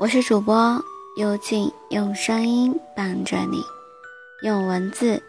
[0.00, 0.82] 我是主播
[1.16, 3.62] 幽静，用声音伴着你，
[4.42, 5.22] 用文字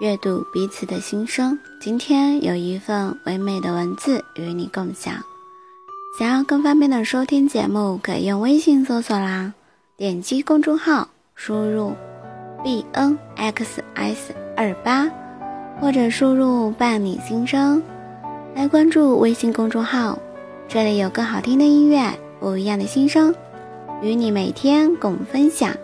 [0.00, 1.58] 阅读彼此的心声。
[1.78, 5.12] 今天有一份唯美的文字与你共享。
[6.18, 9.52] 想要更方便的收听节目，可以用微信搜索啦，
[9.94, 11.92] 点击公众号，输入
[12.64, 15.06] b n x s 二八，
[15.82, 17.82] 或者输入伴你心声，
[18.54, 20.18] 来关注微信公众号。
[20.66, 23.34] 这里有更好听的音乐，不一样的心声。
[24.00, 25.74] 与你每天共分享。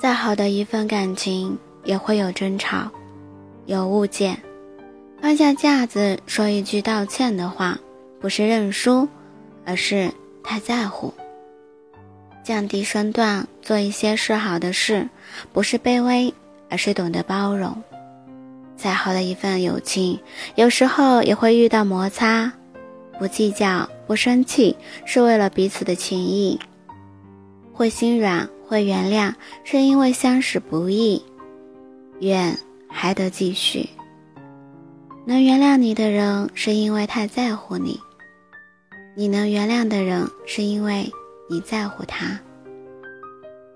[0.00, 2.90] 再好的一份感情，也会有争吵，
[3.66, 4.36] 有误解。
[5.20, 7.76] 放下架子，说一句道歉的话，
[8.20, 9.08] 不是认输。
[9.68, 10.10] 而是
[10.42, 11.12] 太在乎，
[12.42, 15.06] 降低身段，做一些示好的事，
[15.52, 16.32] 不是卑微，
[16.70, 17.76] 而是懂得包容。
[18.78, 20.18] 再好的一份友情，
[20.54, 22.50] 有时候也会遇到摩擦，
[23.18, 24.74] 不计较，不生气，
[25.04, 26.58] 是为了彼此的情谊。
[27.74, 31.22] 会心软，会原谅，是因为相识不易，
[32.20, 32.58] 愿
[32.88, 33.86] 还得继续。
[35.26, 38.00] 能原谅你的人，是因为太在乎你。
[39.18, 41.12] 你能原谅的人，是因为
[41.48, 42.38] 你在乎他。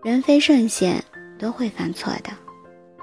[0.04, 1.04] 人非圣贤，
[1.36, 2.30] 都会犯错的。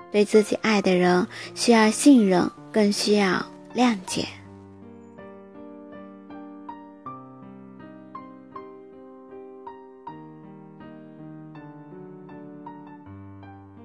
[0.10, 3.46] 对自己爱的人，需要信任，更需要
[3.76, 4.26] 谅解。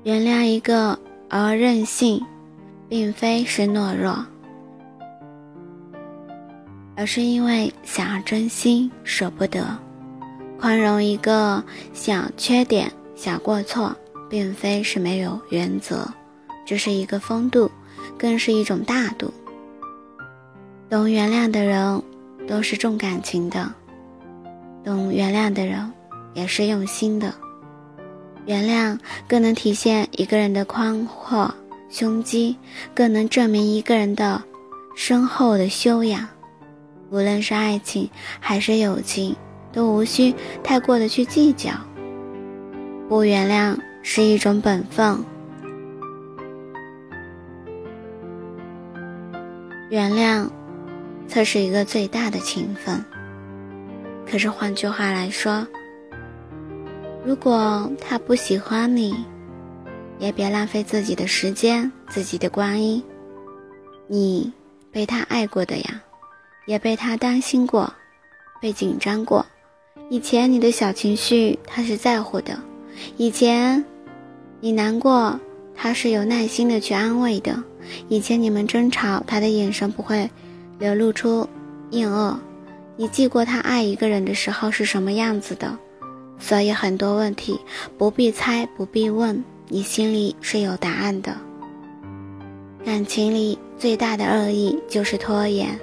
[0.04, 0.97] 原谅一个
[1.28, 2.25] 而任性，
[2.88, 4.25] 并非是懦弱。
[7.04, 9.62] 而是因为想要真心舍不得，
[10.59, 13.94] 宽容一个小缺点、小过错，
[14.31, 16.09] 并非是没有原则，
[16.64, 17.70] 这是一个风度，
[18.16, 19.31] 更是一种大度。
[20.88, 22.03] 懂原谅的人
[22.48, 23.70] 都是重感情的，
[24.82, 25.93] 懂原谅的人
[26.32, 27.34] 也是用心的。
[28.47, 28.98] 原谅
[29.28, 31.54] 更能体现一个人的宽阔
[31.91, 32.56] 胸襟，
[32.94, 34.43] 更能证明一个人的
[34.97, 36.26] 深厚的修养。
[37.10, 38.09] 无论是爱情
[38.41, 39.37] 还是友情，
[39.72, 41.70] 都无需太过的去计较。
[43.09, 45.22] 不原谅是一种本分，
[49.91, 50.48] 原谅，
[51.28, 53.04] 则是一个最大的情分。
[54.26, 55.66] 可是换句话来说，
[57.25, 59.14] 如果他不喜欢你，
[60.19, 63.00] 也别浪费自己的时间、自己的光阴。
[64.06, 64.53] 你
[64.91, 66.03] 被他爱过的呀。
[66.66, 67.92] 也被他担心过，
[68.60, 69.44] 被紧张过。
[70.10, 72.58] 以前你的小情绪他是在乎的，
[73.16, 73.84] 以前
[74.60, 75.38] 你难过
[75.75, 77.62] 他是有耐心的去安慰的，
[78.08, 80.30] 以前你们争吵他的眼神不会
[80.78, 81.48] 流露出
[81.91, 82.38] 厌恶。
[82.96, 85.76] 你记过他爱一个人的时候是什么样子的，
[86.38, 87.58] 所以很多问题
[87.98, 91.36] 不必猜不必问，你心里是有答案的。
[92.84, 95.76] 感情里最大的恶意就是拖延。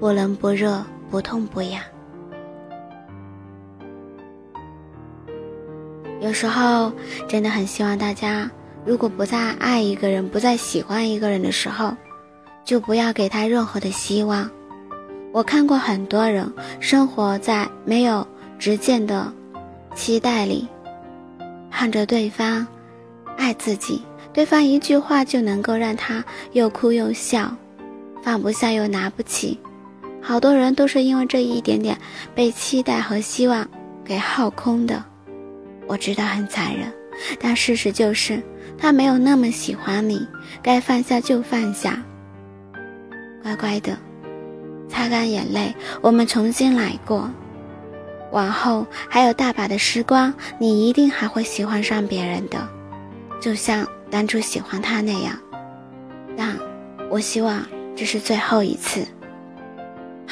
[0.00, 1.82] 不冷不热，不痛不痒。
[6.22, 6.90] 有时候
[7.28, 8.50] 真的很希望大家，
[8.86, 11.94] 如果不再爱一个人，不再喜欢一个人的时候，
[12.64, 14.50] 就不要给他任何的希望。
[15.32, 16.50] 我看过很多人
[16.80, 18.26] 生活在没有
[18.58, 19.30] 直接的
[19.94, 20.66] 期待里，
[21.70, 22.66] 盼着对方
[23.36, 24.02] 爱自己，
[24.32, 27.54] 对方一句话就能够让他又哭又笑，
[28.22, 29.60] 放不下又拿不起。
[30.22, 31.96] 好多人都是因为这一点点
[32.34, 33.66] 被期待和希望
[34.04, 35.02] 给耗空的，
[35.86, 36.92] 我知道很残忍，
[37.40, 38.42] 但事实就是
[38.78, 40.26] 他没有那么喜欢你，
[40.62, 42.02] 该放下就放下，
[43.42, 43.96] 乖乖的，
[44.88, 47.28] 擦干眼泪，我们重新来过，
[48.30, 52.68] 往后还有大把的时光，你一定还会喜欢上别人的，
[53.40, 55.36] 就像当初喜欢他那样，
[56.36, 56.56] 但
[57.08, 57.64] 我希望
[57.96, 59.04] 这是最后一次，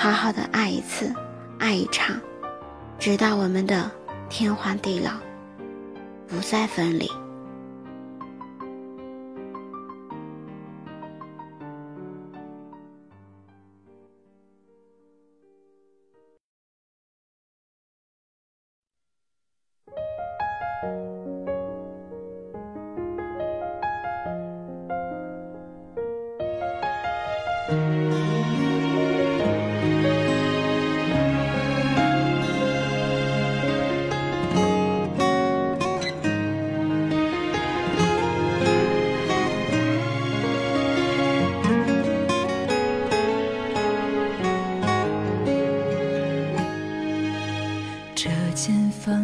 [0.01, 1.13] 好好的爱一次，
[1.59, 2.17] 爱一场，
[3.01, 3.91] 直到我们的
[4.31, 5.11] 天荒地老，
[6.29, 7.11] 不再分离。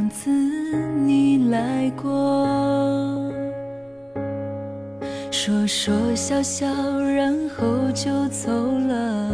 [0.05, 0.31] 间房子
[1.07, 2.47] 你来过，
[5.31, 6.67] 说说笑笑，
[7.01, 7.65] 然后
[7.95, 9.31] 就走了。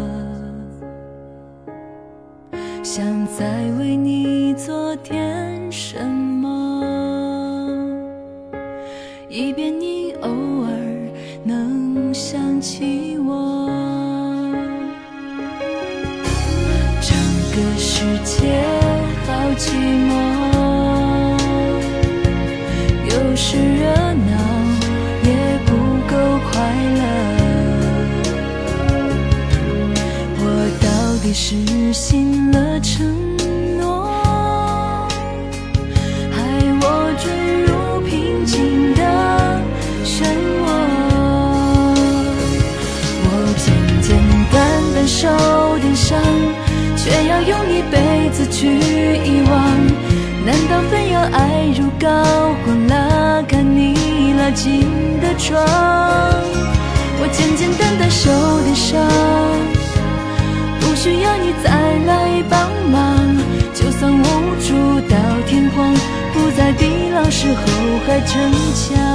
[2.83, 6.85] 想再为你做点什么，
[9.29, 10.71] 以便你偶尔
[11.45, 13.00] 能想起
[31.31, 33.07] 到底实行了承
[33.79, 35.09] 诺，
[36.33, 36.43] 害
[36.83, 36.85] 我
[37.23, 37.31] 坠
[37.67, 39.01] 入平静的
[40.05, 40.27] 漩
[40.59, 40.67] 涡？
[43.23, 43.27] 我
[43.59, 43.71] 简
[44.03, 44.09] 简
[44.51, 44.59] 单
[44.93, 45.29] 单受
[45.79, 46.19] 点伤，
[46.97, 48.67] 却要用一辈子去
[49.25, 49.55] 遗忘。
[50.45, 52.09] 难道非要爱如高
[52.67, 54.85] 荒，拉开你拉紧
[55.21, 55.65] 的窗？
[57.23, 58.33] 我简简单单受
[58.65, 58.99] 点伤，
[61.03, 61.71] 需要你再
[62.05, 63.35] 来帮忙。
[63.73, 64.23] 就算无
[64.61, 65.17] 助到
[65.47, 65.95] 天荒，
[66.35, 67.63] 不在地老时候
[68.07, 69.10] 还逞强。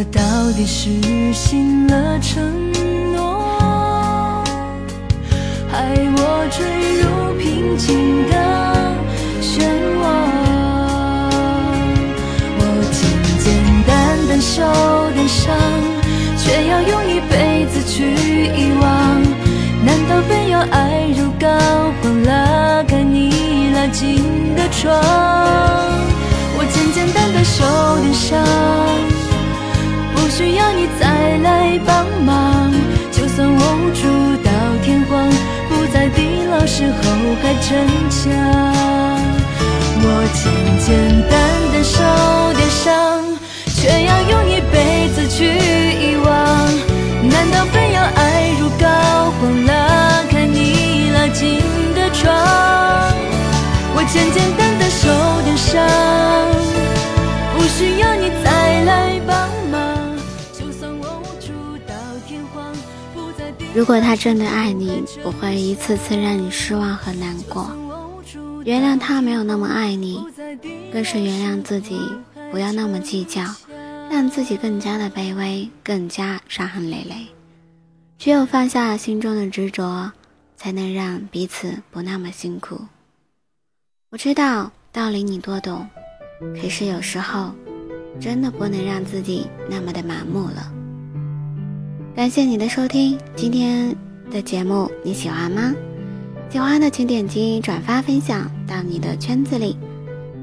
[0.00, 0.88] 我到底实
[1.34, 2.42] 行了承
[3.12, 4.42] 诺，
[5.70, 6.64] 害我坠
[7.02, 7.04] 入
[7.38, 8.34] 平静的
[9.42, 9.60] 漩
[10.00, 10.02] 涡。
[12.56, 12.60] 我
[12.96, 12.98] 简
[13.44, 13.46] 简
[13.86, 13.92] 单
[14.26, 14.64] 单受
[15.12, 15.52] 点伤，
[16.38, 18.00] 却要用一辈子去
[18.56, 19.20] 遗忘。
[19.84, 21.46] 难道非要爱如高
[22.00, 24.24] 荒，拉开你拉紧
[24.56, 24.98] 的窗？
[26.56, 27.62] 我简简单单受
[28.00, 28.42] 点伤，
[30.40, 32.72] 需要你再来帮忙。
[33.12, 34.08] 就算我无助
[34.42, 34.50] 到
[34.82, 35.28] 天荒，
[35.68, 36.96] 不在地老时候
[37.42, 37.76] 还逞
[38.08, 38.32] 强。
[40.02, 40.48] 我简
[40.80, 40.88] 简
[41.28, 41.36] 单
[41.70, 42.00] 单受
[42.56, 42.88] 点伤，
[43.76, 46.28] 却要用一辈子去遗忘。
[47.28, 48.88] 难道非要爱如高
[49.38, 51.60] 荒，拉开你拉紧
[51.94, 52.32] 的窗？
[53.94, 55.06] 我简简单单受
[55.44, 55.84] 点伤，
[57.54, 58.48] 不需要你再
[58.84, 59.19] 来
[63.72, 67.70] 如果他真的爱你，不会一次次让你失望和难过。
[68.64, 70.20] 原谅他没有那么爱你，
[70.92, 71.98] 更是原谅自己，
[72.50, 73.42] 不要那么计较，
[74.10, 77.26] 让自己更加的卑微，更加伤痕累累。
[78.18, 80.10] 只有放下心中的执着，
[80.56, 82.80] 才能让彼此不那么辛苦。
[84.10, 85.88] 我知道道理你多懂，
[86.60, 87.54] 可是有时候
[88.20, 90.72] 真的不能让自己那么的麻木了。
[92.16, 93.96] 感谢你的收听，今天
[94.30, 95.72] 的节目你喜欢吗？
[96.50, 99.76] 喜欢的请点击转发分享到你的圈子里，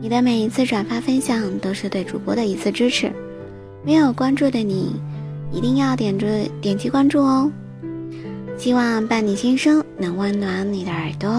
[0.02, 3.12] 你的每一次转发分享都是对主播的一次支持。
[3.84, 4.96] 没有关注的你，
[5.52, 7.52] 一定要点着点击关注哦。
[8.58, 11.30] 希望伴你心声能温暖你的耳朵。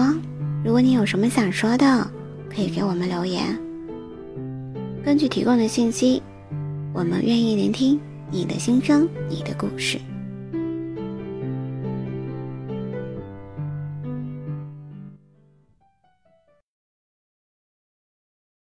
[0.63, 2.07] 如果你有什么想说的，
[2.55, 3.43] 可以给我们留言。
[5.03, 6.21] 根据提供的信息，
[6.93, 7.99] 我们愿意聆听
[8.31, 9.99] 你的心声，你的故事。